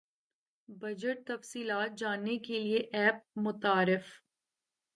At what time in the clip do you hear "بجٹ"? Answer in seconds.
0.69-1.17